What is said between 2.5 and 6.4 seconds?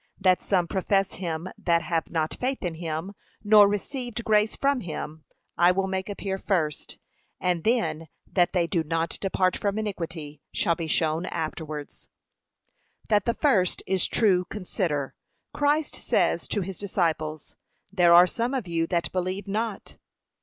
in him, nor received grace from him, I will make appear